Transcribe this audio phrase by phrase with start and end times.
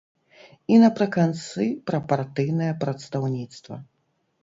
[0.75, 3.83] І напрыканцы пра партыйнае прадстаўніцтва.